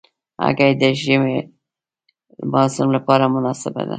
[0.43, 1.37] هګۍ د ژمي
[2.53, 3.89] موسم لپاره مناسبه ده.